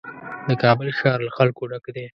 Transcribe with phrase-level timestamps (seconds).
[0.47, 2.05] د کابل ښار له خلکو ډک دی.